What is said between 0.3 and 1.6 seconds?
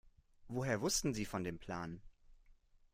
Woher wussten Sie von dem